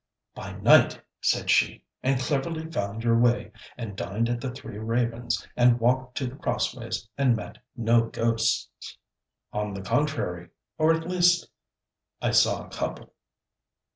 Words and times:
'By 0.33 0.53
night,' 0.53 0.99
said 1.21 1.51
she, 1.51 1.83
'and 2.01 2.19
cleverly 2.19 2.65
found 2.71 3.03
your 3.03 3.19
way, 3.19 3.51
and 3.77 3.95
dined 3.95 4.29
at 4.29 4.41
The 4.41 4.49
Three 4.49 4.79
Ravens, 4.79 5.47
and 5.55 5.79
walked 5.79 6.17
to 6.17 6.25
The 6.25 6.37
Crossways, 6.37 7.07
and 7.19 7.35
met 7.35 7.59
no 7.77 8.09
ghosts.' 8.09 8.97
'On 9.53 9.75
the 9.75 9.81
contrary 9.83 10.49
or 10.79 10.91
at 10.91 11.07
least 11.07 11.49
I 12.19 12.31
saw 12.31 12.65
a 12.65 12.69
couple.' 12.71 13.13